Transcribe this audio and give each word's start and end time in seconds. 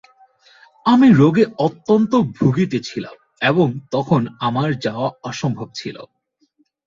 আমি 0.85 1.07
রোগে 1.13 1.45
অত্যন্ত 1.57 2.11
ভুগিতেছিলাম, 2.37 3.15
এবং 3.41 3.67
তখন 3.91 4.21
আমার 4.39 4.69
যাওয়া 4.79 5.09
অসম্ভব 5.23 5.67
ছিল। 5.73 5.97